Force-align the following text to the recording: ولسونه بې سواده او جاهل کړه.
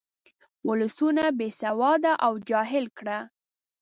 ولسونه 0.67 1.23
بې 1.37 1.49
سواده 1.61 2.13
او 2.25 2.33
جاهل 2.49 2.85
کړه. 2.97 3.17